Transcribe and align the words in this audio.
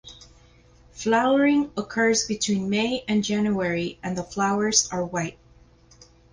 Flowering 0.93 1.71
occurs 1.77 2.25
between 2.25 2.71
May 2.71 3.05
and 3.07 3.23
January 3.23 3.99
and 4.01 4.17
the 4.17 4.23
flowers 4.23 4.89
are 4.91 5.05
white. 5.05 5.37